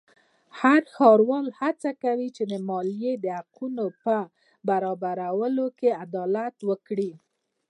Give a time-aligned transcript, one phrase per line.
[0.59, 4.15] هر ښاروال هڅه کوي چې د مالیې د حقونو په
[4.69, 7.11] برابرولو کې عدالت وکړي.